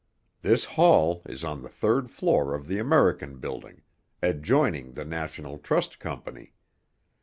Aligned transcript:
This 0.41 0.65
hall 0.65 1.21
is 1.27 1.43
on 1.43 1.61
the 1.61 1.69
third 1.69 2.09
floor 2.09 2.55
of 2.55 2.65
the 2.67 2.79
American 2.79 3.37
Building, 3.37 3.83
adjoining 4.19 4.93
the 4.93 5.05
National 5.05 5.59
Trust 5.59 5.99
Company. 5.99 6.55